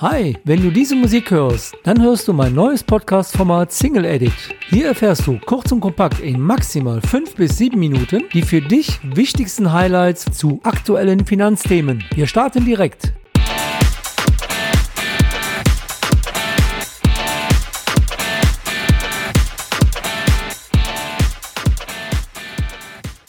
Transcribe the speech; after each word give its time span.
Hi, 0.00 0.36
wenn 0.44 0.62
du 0.62 0.70
diese 0.70 0.94
Musik 0.94 1.32
hörst, 1.32 1.76
dann 1.82 2.00
hörst 2.00 2.28
du 2.28 2.32
mein 2.32 2.54
neues 2.54 2.84
Podcast-Format 2.84 3.72
Single 3.72 4.04
Edit. 4.04 4.32
Hier 4.68 4.86
erfährst 4.86 5.26
du 5.26 5.40
kurz 5.44 5.72
und 5.72 5.80
kompakt 5.80 6.20
in 6.20 6.40
maximal 6.40 7.00
5 7.00 7.34
bis 7.34 7.58
7 7.58 7.76
Minuten 7.76 8.22
die 8.32 8.42
für 8.42 8.60
dich 8.60 9.00
wichtigsten 9.02 9.72
Highlights 9.72 10.26
zu 10.30 10.60
aktuellen 10.62 11.26
Finanzthemen. 11.26 12.04
Wir 12.14 12.28
starten 12.28 12.64
direkt. 12.64 13.12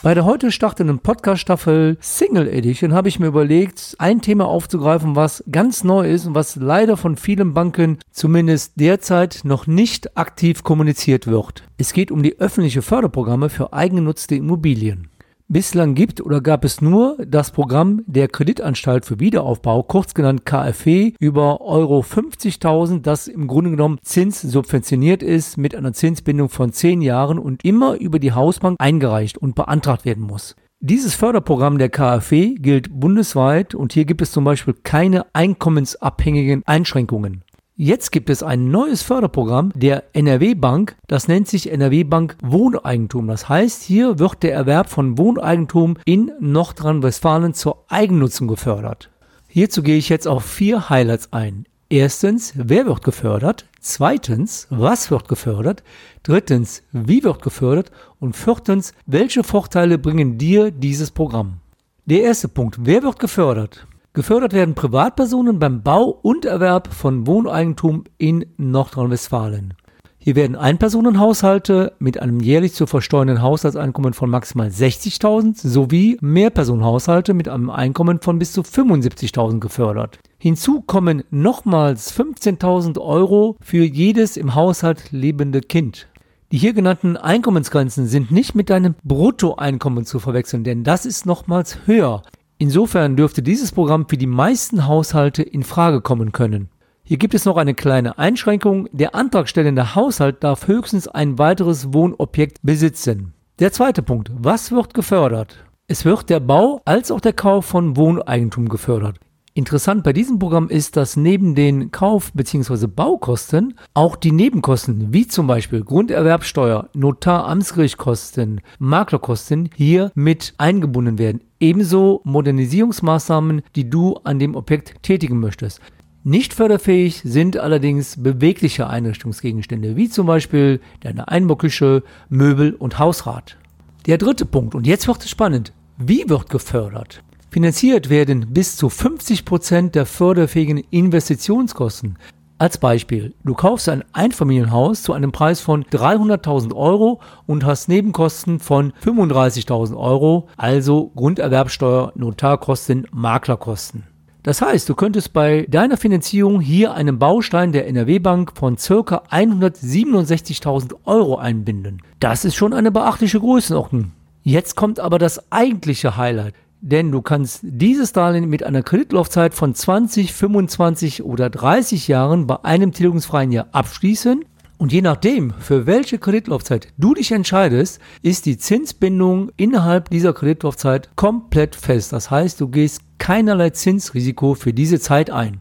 Bei 0.02 0.14
der 0.14 0.24
heute 0.24 0.50
startenden 0.50 1.00
Podcast-Staffel 1.00 1.98
Single 2.00 2.48
Edition 2.48 2.94
habe 2.94 3.10
ich 3.10 3.20
mir 3.20 3.28
überlegt, 3.28 3.96
ein 3.98 4.22
Thema 4.22 4.46
aufzugreifen, 4.48 5.18
was 5.18 5.44
ganz 5.52 5.84
neu 5.84 6.10
ist 6.10 6.26
und 6.26 6.36
was 6.36 6.56
leider 6.56 6.96
von 6.96 7.18
vielen 7.18 7.54
Banken 7.54 7.98
zumindest 8.10 8.80
derzeit 8.80 9.42
noch 9.44 9.68
nicht 9.68 10.18
aktiv 10.18 10.64
kommuniziert 10.64 11.28
wird. 11.28 11.64
Es 11.78 11.92
geht 11.92 12.12
um 12.12 12.24
die 12.24 12.40
öffentliche 12.40 12.82
Förderprogramme 12.82 13.50
für 13.50 13.74
eigengenutzte 13.74 14.36
Immobilien. 14.36 15.10
Bislang 15.52 15.96
gibt 15.96 16.22
oder 16.22 16.42
gab 16.42 16.64
es 16.64 16.80
nur 16.80 17.18
das 17.26 17.50
Programm 17.50 18.04
der 18.06 18.28
Kreditanstalt 18.28 19.04
für 19.04 19.20
Wiederaufbau, 19.20 19.82
kurz 19.82 20.14
genannt 20.14 20.46
KfW, 20.46 21.14
über 21.20 21.62
Euro 21.62 22.02
50.000, 22.02 23.02
das 23.02 23.28
im 23.28 23.48
Grunde 23.48 23.72
genommen 23.72 23.98
zinssubventioniert 24.04 25.24
ist 25.24 25.58
mit 25.58 25.74
einer 25.74 25.94
Zinsbindung 25.94 26.50
von 26.50 26.72
10 26.72 27.02
Jahren 27.02 27.40
und 27.40 27.66
immer 27.66 27.96
über 27.96 28.20
die 28.20 28.34
Hausbank 28.34 28.76
eingereicht 28.80 29.40
und 29.40 29.56
beantragt 29.56 30.06
werden 30.06 30.24
muss. 30.24 30.56
Dieses 30.82 31.16
Förderprogramm 31.16 31.80
der 31.80 31.90
KfW 31.90 32.54
gilt 32.54 33.00
bundesweit 33.00 33.74
und 33.74 33.92
hier 33.92 34.06
gibt 34.06 34.22
es 34.22 34.32
zum 34.32 34.44
Beispiel 34.44 34.76
keine 34.84 35.26
einkommensabhängigen 35.34 36.62
Einschränkungen. 36.68 37.44
Jetzt 37.82 38.12
gibt 38.12 38.30
es 38.30 38.44
ein 38.44 38.72
neues 38.72 39.04
Förderprogramm 39.04 39.72
der 39.74 40.04
NRW 40.14 40.54
Bank, 40.54 40.98
das 41.08 41.30
nennt 41.30 41.48
sich 41.48 41.72
NRW 41.72 42.04
Bank 42.04 42.36
Wohneigentum. 42.44 43.28
Das 43.28 43.48
heißt, 43.48 43.84
hier 43.84 44.20
wird 44.20 44.44
der 44.44 44.54
Erwerb 44.54 44.90
von 44.90 45.18
Wohneigentum 45.18 45.96
in 46.04 46.30
Nordrhein-Westfalen 46.42 47.54
zur 47.54 47.86
Eigennutzung 47.88 48.50
gefördert. 48.50 49.10
Hierzu 49.48 49.82
gehe 49.82 49.96
ich 49.96 50.10
jetzt 50.10 50.28
auf 50.28 50.44
vier 50.44 50.90
Highlights 50.90 51.32
ein. 51.32 51.64
Erstens, 51.88 52.52
wer 52.58 52.86
wird 52.86 53.02
gefördert? 53.02 53.66
Zweitens, 53.80 54.68
was 54.70 55.10
wird 55.10 55.30
gefördert? 55.30 55.82
Drittens, 56.24 56.84
wie 56.92 57.24
wird 57.24 57.42
gefördert? 57.42 57.92
Und 58.20 58.36
viertens, 58.36 58.92
welche 59.06 59.46
Vorteile 59.46 59.98
bringen 59.98 60.38
dir 60.38 60.72
dieses 60.72 61.12
Programm? 61.12 61.62
Der 62.04 62.24
erste 62.24 62.50
Punkt, 62.50 62.76
wer 62.82 63.04
wird 63.04 63.20
gefördert? 63.20 63.88
Gefördert 64.20 64.52
werden 64.52 64.76
Privatpersonen 64.76 65.60
beim 65.60 65.82
Bau 65.82 66.10
und 66.10 66.44
Erwerb 66.44 66.94
von 66.94 67.26
Wohneigentum 67.26 68.04
in 68.18 68.46
Nordrhein-Westfalen. 68.58 69.76
Hier 70.18 70.36
werden 70.36 70.58
Einpersonenhaushalte 70.58 71.94
mit 72.00 72.22
einem 72.22 72.42
jährlich 72.42 72.74
zu 72.74 72.86
versteuernden 72.86 73.42
Haushaltseinkommen 73.42 74.12
von 74.12 74.30
maximal 74.30 74.68
60.000 74.68 75.66
sowie 75.66 76.18
Mehrpersonenhaushalte 76.20 77.34
mit 77.34 77.48
einem 77.48 77.70
Einkommen 77.70 78.20
von 78.20 78.40
bis 78.40 78.52
zu 78.52 78.64
75.000 78.64 79.62
gefördert. 79.62 80.20
Hinzu 80.38 80.82
kommen 80.82 81.24
nochmals 81.32 82.14
15.000 82.14 83.00
Euro 83.00 83.56
für 83.62 83.86
jedes 83.86 84.36
im 84.36 84.54
Haushalt 84.54 85.14
lebende 85.14 85.62
Kind. 85.62 86.10
Die 86.52 86.58
hier 86.58 86.74
genannten 86.74 87.16
Einkommensgrenzen 87.16 88.06
sind 88.06 88.32
nicht 88.32 88.54
mit 88.54 88.70
deinem 88.70 88.96
Bruttoeinkommen 89.06 90.04
zu 90.04 90.20
verwechseln, 90.20 90.66
denn 90.66 90.84
das 90.84 91.06
ist 91.06 91.26
nochmals 91.26 91.78
höher. 91.86 92.22
Insofern 92.62 93.16
dürfte 93.16 93.42
dieses 93.42 93.72
Programm 93.72 94.06
für 94.10 94.18
die 94.18 94.28
meisten 94.28 94.86
Haushalte 94.86 95.42
in 95.42 95.64
Frage 95.64 96.02
kommen 96.02 96.34
können. 96.34 96.68
Hier 97.04 97.18
gibt 97.18 97.34
es 97.34 97.46
noch 97.46 97.56
eine 97.56 97.74
kleine 97.74 98.18
Einschränkung. 98.20 98.90
Der 98.92 99.16
antragstellende 99.16 99.96
Haushalt 99.96 100.44
darf 100.44 100.68
höchstens 100.68 101.08
ein 101.08 101.40
weiteres 101.40 101.94
Wohnobjekt 101.94 102.58
besitzen. 102.62 103.34
Der 103.60 103.72
zweite 103.72 104.04
Punkt. 104.04 104.30
Was 104.36 104.74
wird 104.74 104.94
gefördert? 104.94 105.64
Es 105.88 106.04
wird 106.04 106.30
der 106.30 106.42
Bau 106.42 106.82
als 106.84 107.12
auch 107.12 107.22
der 107.22 107.32
Kauf 107.32 107.66
von 107.66 107.96
Wohneigentum 107.96 108.68
gefördert. 108.68 109.22
Interessant 109.60 110.06
bei 110.06 110.14
diesem 110.14 110.40
Programm 110.40 110.70
ist, 110.70 110.96
dass 110.96 111.18
neben 111.18 111.54
den 111.54 111.92
Kauf- 111.92 112.32
bzw. 112.34 112.88
Baukosten 112.88 113.74
auch 113.94 114.16
die 114.16 114.32
Nebenkosten, 114.32 115.12
wie 115.12 115.28
zum 115.28 115.48
Beispiel 115.48 115.84
Grunderwerbsteuer, 115.84 116.88
Notar-Amtsgerichtkosten, 116.94 118.62
Maklerkosten 118.80 119.70
hier 119.76 120.14
mit 120.16 120.54
eingebunden 120.58 121.18
werden. 121.18 121.42
Ebenso 121.60 122.22
Modernisierungsmaßnahmen, 122.24 123.64
die 123.76 123.90
du 123.90 124.16
an 124.24 124.40
dem 124.40 124.56
Objekt 124.56 125.04
tätigen 125.04 125.42
möchtest. 125.42 125.82
Nicht 126.24 126.54
förderfähig 126.54 127.20
sind 127.26 127.58
allerdings 127.58 128.16
bewegliche 128.24 128.88
Einrichtungsgegenstände, 128.88 129.98
wie 129.98 130.08
zum 130.10 130.26
Beispiel 130.26 130.80
deine 131.02 131.28
Einbauküche, 131.28 132.04
Möbel 132.30 132.76
und 132.76 132.98
Hausrat. 132.98 133.58
Der 134.06 134.18
dritte 134.18 134.46
Punkt, 134.46 134.74
und 134.74 134.88
jetzt 134.88 135.10
wird 135.10 135.22
es 135.22 135.30
spannend. 135.30 135.74
Wie 135.98 136.30
wird 136.30 136.50
gefördert? 136.50 137.24
Finanziert 137.52 138.12
werden 138.12 138.54
bis 138.54 138.78
zu 138.78 138.90
50 138.90 139.44
Prozent 139.44 139.96
der 139.96 140.06
förderfähigen 140.06 140.78
Investitionskosten. 140.92 142.18
Als 142.60 142.78
Beispiel, 142.78 143.34
du 143.44 143.56
kaufst 143.56 143.90
ein 143.90 144.04
Einfamilienhaus 144.14 145.02
zu 145.02 145.14
einem 145.14 145.32
Preis 145.32 145.60
von 145.60 145.84
300.000 145.86 146.76
Euro 146.76 147.22
und 147.48 147.66
hast 147.66 147.88
Nebenkosten 147.88 148.60
von 148.60 148.94
35.000 149.04 149.98
Euro, 149.98 150.48
also 150.58 151.12
Grunderwerbsteuer, 151.16 152.12
Notarkosten, 152.16 153.08
Maklerkosten. 153.12 154.04
Das 154.44 154.62
heißt, 154.62 154.88
du 154.88 154.94
könntest 154.94 155.34
bei 155.34 155.66
deiner 155.70 155.98
Finanzierung 155.98 156.62
hier 156.62 156.94
einen 156.94 157.18
Baustein 157.18 157.72
der 157.72 157.88
NRW 157.88 158.20
Bank 158.20 158.52
von 158.56 158.76
ca. 158.76 159.24
167.000 159.32 160.94
Euro 161.06 161.38
einbinden. 161.38 162.02
Das 162.20 162.46
ist 162.46 162.56
schon 162.56 162.74
eine 162.74 162.92
beachtliche 162.92 163.40
Größenordnung. 163.40 164.12
Jetzt 164.44 164.76
kommt 164.76 165.00
aber 165.00 165.18
das 165.18 165.52
eigentliche 165.52 166.16
Highlight. 166.16 166.54
Denn 166.82 167.12
du 167.12 167.22
kannst 167.22 167.60
dieses 167.64 168.14
Darlehen 168.14 168.50
mit 168.50 168.64
einer 168.64 168.84
Kreditlaufzeit 168.84 169.54
von 169.54 169.76
20, 169.76 170.34
25 170.34 171.24
oder 171.24 171.50
30 171.50 172.08
Jahren 172.08 172.48
bei 172.48 172.64
einem 172.64 172.94
tilgungsfreien 172.94 173.52
Jahr 173.52 173.68
abschließen. 173.74 174.46
Und 174.78 174.94
je 174.94 175.02
nachdem, 175.02 175.52
für 175.60 175.88
welche 175.88 176.20
Kreditlaufzeit 176.20 176.88
du 176.98 177.14
dich 177.14 177.34
entscheidest, 177.34 178.00
ist 178.22 178.46
die 178.46 178.58
Zinsbindung 178.58 179.52
innerhalb 179.58 180.10
dieser 180.10 180.32
Kreditlaufzeit 180.32 181.10
komplett 181.18 181.76
fest. 181.76 182.14
Das 182.14 182.32
heißt, 182.32 182.62
du 182.62 182.70
gehst 182.70 183.02
keinerlei 183.18 183.72
Zinsrisiko 183.72 184.54
für 184.54 184.72
diese 184.72 185.02
Zeit 185.02 185.32
ein. 185.32 185.60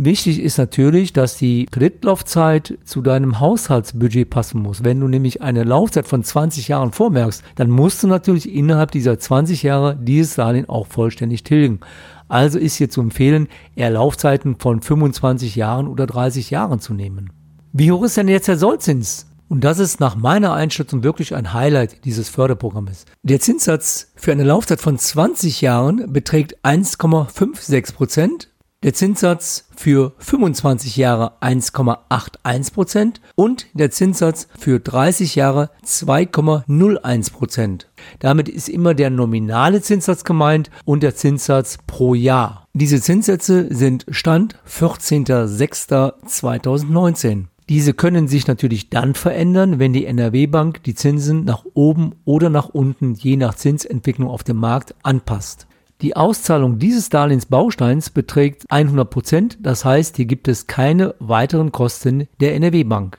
Wichtig 0.00 0.40
ist 0.40 0.58
natürlich, 0.58 1.12
dass 1.12 1.38
die 1.38 1.66
Kreditlaufzeit 1.66 2.78
zu 2.84 3.02
deinem 3.02 3.40
Haushaltsbudget 3.40 4.30
passen 4.30 4.62
muss. 4.62 4.84
Wenn 4.84 5.00
du 5.00 5.08
nämlich 5.08 5.42
eine 5.42 5.64
Laufzeit 5.64 6.06
von 6.06 6.22
20 6.22 6.68
Jahren 6.68 6.92
vormerkst, 6.92 7.42
dann 7.56 7.68
musst 7.68 8.04
du 8.04 8.06
natürlich 8.06 8.54
innerhalb 8.54 8.92
dieser 8.92 9.18
20 9.18 9.64
Jahre 9.64 9.96
dieses 10.00 10.36
Darlehen 10.36 10.68
auch 10.68 10.86
vollständig 10.86 11.42
tilgen. 11.42 11.80
Also 12.28 12.60
ist 12.60 12.76
hier 12.76 12.88
zu 12.88 13.00
empfehlen, 13.00 13.48
eher 13.74 13.90
Laufzeiten 13.90 14.54
von 14.60 14.82
25 14.82 15.56
Jahren 15.56 15.88
oder 15.88 16.06
30 16.06 16.48
Jahren 16.50 16.78
zu 16.78 16.94
nehmen. 16.94 17.32
Wie 17.72 17.90
hoch 17.90 18.04
ist 18.04 18.16
denn 18.16 18.28
jetzt 18.28 18.46
der 18.46 18.56
Sollzins? 18.56 19.26
Und 19.48 19.64
das 19.64 19.80
ist 19.80 19.98
nach 19.98 20.14
meiner 20.14 20.52
Einschätzung 20.52 21.02
wirklich 21.02 21.34
ein 21.34 21.54
Highlight 21.54 22.04
dieses 22.04 22.28
Förderprogrammes. 22.28 23.04
Der 23.24 23.40
Zinssatz 23.40 24.12
für 24.14 24.30
eine 24.30 24.44
Laufzeit 24.44 24.80
von 24.80 24.96
20 24.96 25.60
Jahren 25.60 26.12
beträgt 26.12 26.56
1,56 26.64 27.94
Prozent 27.94 28.47
der 28.84 28.94
Zinssatz 28.94 29.66
für 29.74 30.12
25 30.18 30.96
Jahre 30.96 31.32
1,81% 31.40 33.14
und 33.34 33.66
der 33.74 33.90
Zinssatz 33.90 34.46
für 34.56 34.78
30 34.78 35.34
Jahre 35.34 35.70
2,01%. 35.84 37.86
Damit 38.20 38.48
ist 38.48 38.68
immer 38.68 38.94
der 38.94 39.10
nominale 39.10 39.82
Zinssatz 39.82 40.22
gemeint 40.22 40.70
und 40.84 41.02
der 41.02 41.16
Zinssatz 41.16 41.78
pro 41.88 42.14
Jahr. 42.14 42.68
Diese 42.72 43.00
Zinssätze 43.00 43.66
sind 43.74 44.06
Stand 44.10 44.54
14.06.2019. 44.68 47.46
Diese 47.68 47.92
können 47.92 48.28
sich 48.28 48.46
natürlich 48.46 48.88
dann 48.88 49.14
verändern, 49.14 49.78
wenn 49.78 49.92
die 49.92 50.06
NRW 50.06 50.46
Bank 50.46 50.82
die 50.84 50.94
Zinsen 50.94 51.44
nach 51.44 51.64
oben 51.74 52.14
oder 52.24 52.48
nach 52.48 52.68
unten 52.68 53.14
je 53.14 53.36
nach 53.36 53.56
Zinsentwicklung 53.56 54.30
auf 54.30 54.44
dem 54.44 54.56
Markt 54.56 54.94
anpasst. 55.02 55.67
Die 56.00 56.14
Auszahlung 56.14 56.78
dieses 56.78 57.08
Darlehensbausteins 57.08 58.10
beträgt 58.10 58.66
100 58.68 59.10
Prozent, 59.10 59.58
das 59.60 59.84
heißt, 59.84 60.14
hier 60.14 60.26
gibt 60.26 60.46
es 60.46 60.68
keine 60.68 61.16
weiteren 61.18 61.72
Kosten 61.72 62.28
der 62.38 62.54
NRW 62.54 62.84
Bank. 62.84 63.18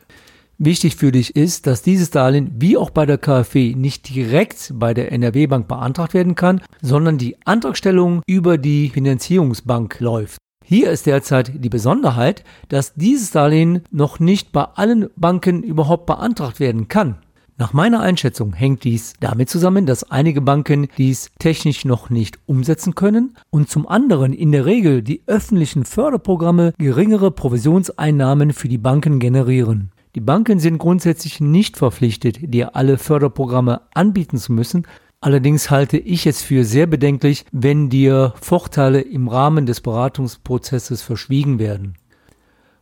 Wichtig 0.58 0.96
für 0.96 1.12
dich 1.12 1.36
ist, 1.36 1.68
dass 1.68 1.82
dieses 1.82 2.10
Darlehen 2.10 2.52
wie 2.56 2.78
auch 2.78 2.90
bei 2.90 3.06
der 3.06 3.18
KfW 3.18 3.76
nicht 3.76 4.16
direkt 4.16 4.72
bei 4.76 4.94
der 4.94 5.12
NRW 5.12 5.48
Bank 5.48 5.68
beantragt 5.68 6.14
werden 6.14 6.36
kann, 6.36 6.62
sondern 6.82 7.18
die 7.18 7.36
Antragstellung 7.46 8.22
über 8.26 8.58
die 8.58 8.90
Finanzierungsbank 8.90 10.00
läuft. 10.00 10.38
Hier 10.64 10.90
ist 10.92 11.06
derzeit 11.06 11.52
die 11.56 11.70
Besonderheit, 11.70 12.46
dass 12.70 12.94
dieses 12.94 13.32
Darlehen 13.32 13.82
noch 13.92 14.20
nicht 14.20 14.54
bei 14.54 14.64
allen 14.64 15.10
Banken 15.18 15.64
überhaupt 15.64 16.06
beantragt 16.06 16.62
werden 16.62 16.88
kann. 16.88 17.18
Nach 17.60 17.74
meiner 17.74 18.00
Einschätzung 18.00 18.54
hängt 18.54 18.86
dies 18.86 19.16
damit 19.20 19.50
zusammen, 19.50 19.86
dass 19.86 20.10
einige 20.10 20.40
Banken 20.40 20.88
dies 20.98 21.30
technisch 21.40 21.84
noch 21.84 22.10
nicht 22.10 22.40
umsetzen 22.46 22.96
können 22.96 23.36
und 23.50 23.70
zum 23.70 23.86
anderen 23.86 24.32
in 24.32 24.54
der 24.54 24.66
Regel 24.66 25.02
die 25.02 25.24
öffentlichen 25.28 25.84
Förderprogramme 25.84 26.74
geringere 26.78 27.32
Provisionseinnahmen 27.32 28.54
für 28.54 28.70
die 28.70 28.78
Banken 28.78 29.20
generieren. 29.20 29.92
Die 30.16 30.22
Banken 30.22 30.62
sind 30.62 30.78
grundsätzlich 30.78 31.42
nicht 31.42 31.76
verpflichtet, 31.76 32.38
dir 32.42 32.78
alle 32.78 32.98
Förderprogramme 32.98 33.82
anbieten 33.94 34.38
zu 34.38 34.54
müssen, 34.54 34.88
Allerdings 35.22 35.70
halte 35.70 35.98
ich 35.98 36.26
es 36.28 36.42
für 36.42 36.64
sehr 36.64 36.88
bedenklich, 36.88 37.44
wenn 37.52 37.90
dir 37.90 38.34
Vorteile 38.40 39.02
im 39.02 39.28
Rahmen 39.28 39.66
des 39.66 39.82
Beratungsprozesses 39.82 41.02
verschwiegen 41.02 41.60
werden. 41.60 41.98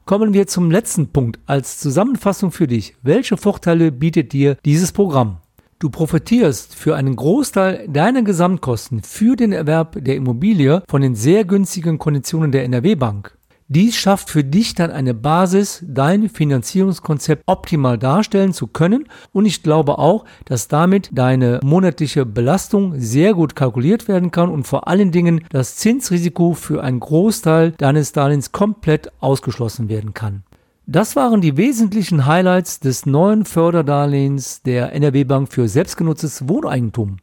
Kommen 0.07 0.33
wir 0.33 0.47
zum 0.47 0.71
letzten 0.71 1.09
Punkt 1.09 1.37
als 1.47 1.79
Zusammenfassung 1.79 2.53
für 2.53 2.65
dich. 2.65 2.95
Welche 3.01 3.35
Vorteile 3.35 3.91
bietet 3.91 4.31
dir 4.31 4.55
dieses 4.63 4.93
Programm? 4.93 5.41
Du 5.79 5.89
profitierst 5.89 6.75
für 6.75 6.95
einen 6.95 7.17
Großteil 7.17 7.89
deiner 7.89 8.21
Gesamtkosten 8.21 9.03
für 9.03 9.35
den 9.35 9.51
Erwerb 9.51 9.97
der 10.01 10.15
Immobilie 10.15 10.81
von 10.87 11.01
den 11.01 11.13
sehr 11.13 11.43
günstigen 11.43 11.97
Konditionen 11.97 12.53
der 12.53 12.63
NRW 12.63 12.95
Bank. 12.95 13.36
Dies 13.69 13.97
schafft 13.97 14.29
für 14.29 14.45
dich 14.45 14.75
dann 14.75 14.91
eine 14.91 15.13
Basis, 15.13 15.83
dein 15.85 16.29
Finanzierungskonzept 16.29 17.43
optimal 17.47 17.97
darstellen 17.97 18.53
zu 18.53 18.67
können 18.67 19.09
und 19.33 19.45
ich 19.45 19.61
glaube 19.61 19.99
auch, 19.99 20.23
dass 20.45 20.69
damit 20.69 21.09
deine 21.11 21.59
monatliche 21.61 22.25
Belastung 22.25 22.97
sehr 22.97 23.33
gut 23.33 23.57
kalkuliert 23.57 24.07
werden 24.07 24.31
kann 24.31 24.49
und 24.49 24.65
vor 24.65 24.87
allen 24.87 25.11
Dingen 25.11 25.43
das 25.49 25.75
Zinsrisiko 25.75 26.53
für 26.53 26.81
einen 26.81 27.01
Großteil 27.01 27.71
deines 27.71 28.13
Darlehens 28.13 28.53
komplett 28.53 29.11
ausgeschlossen 29.19 29.89
werden 29.89 30.13
kann. 30.13 30.43
Das 30.85 31.17
waren 31.17 31.41
die 31.41 31.57
wesentlichen 31.57 32.25
Highlights 32.25 32.79
des 32.79 33.05
neuen 33.05 33.43
Förderdarlehens 33.43 34.61
der 34.61 34.93
NRW 34.93 35.25
Bank 35.25 35.51
für 35.51 35.67
selbstgenutztes 35.67 36.47
Wohneigentum. 36.47 37.17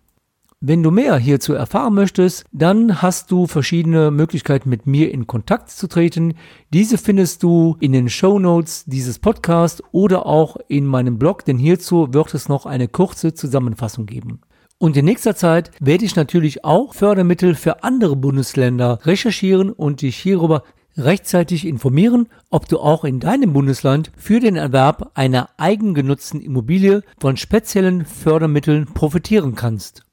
Wenn 0.66 0.82
du 0.82 0.90
mehr 0.90 1.18
hierzu 1.18 1.52
erfahren 1.52 1.92
möchtest, 1.92 2.46
dann 2.50 3.02
hast 3.02 3.30
du 3.30 3.46
verschiedene 3.46 4.10
Möglichkeiten 4.10 4.70
mit 4.70 4.86
mir 4.86 5.12
in 5.12 5.26
Kontakt 5.26 5.68
zu 5.68 5.88
treten. 5.88 6.32
Diese 6.72 6.96
findest 6.96 7.42
du 7.42 7.76
in 7.80 7.92
den 7.92 8.08
Show 8.08 8.38
Notes 8.38 8.86
dieses 8.86 9.18
Podcasts 9.18 9.82
oder 9.92 10.24
auch 10.24 10.56
in 10.68 10.86
meinem 10.86 11.18
Blog, 11.18 11.44
denn 11.44 11.58
hierzu 11.58 12.14
wird 12.14 12.32
es 12.32 12.48
noch 12.48 12.64
eine 12.64 12.88
kurze 12.88 13.34
Zusammenfassung 13.34 14.06
geben. 14.06 14.40
Und 14.78 14.96
in 14.96 15.04
nächster 15.04 15.36
Zeit 15.36 15.70
werde 15.80 16.06
ich 16.06 16.16
natürlich 16.16 16.64
auch 16.64 16.94
Fördermittel 16.94 17.56
für 17.56 17.84
andere 17.84 18.16
Bundesländer 18.16 19.00
recherchieren 19.04 19.68
und 19.68 20.00
dich 20.00 20.16
hierüber 20.16 20.62
rechtzeitig 20.96 21.66
informieren, 21.66 22.26
ob 22.48 22.68
du 22.68 22.78
auch 22.78 23.04
in 23.04 23.20
deinem 23.20 23.52
Bundesland 23.52 24.12
für 24.16 24.40
den 24.40 24.56
Erwerb 24.56 25.10
einer 25.12 25.50
eigengenutzten 25.58 26.40
Immobilie 26.40 27.02
von 27.20 27.36
speziellen 27.36 28.06
Fördermitteln 28.06 28.86
profitieren 28.94 29.56
kannst. 29.56 30.03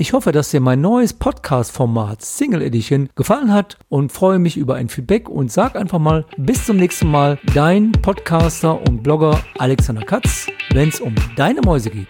Ich 0.00 0.14
hoffe, 0.14 0.32
dass 0.32 0.50
dir 0.50 0.60
mein 0.60 0.80
neues 0.80 1.12
Podcast-Format 1.12 2.22
Single 2.22 2.62
Edition 2.62 3.10
gefallen 3.16 3.52
hat 3.52 3.76
und 3.90 4.10
freue 4.10 4.38
mich 4.38 4.56
über 4.56 4.76
ein 4.76 4.88
Feedback 4.88 5.28
und 5.28 5.52
sag 5.52 5.76
einfach 5.76 5.98
mal 5.98 6.24
bis 6.38 6.64
zum 6.64 6.78
nächsten 6.78 7.10
Mal, 7.10 7.38
dein 7.52 7.92
Podcaster 7.92 8.80
und 8.88 9.02
Blogger 9.02 9.38
Alexander 9.58 10.00
Katz, 10.02 10.46
wenn 10.70 10.88
es 10.88 11.02
um 11.02 11.14
deine 11.36 11.60
Mäuse 11.60 11.90
geht. 11.90 12.08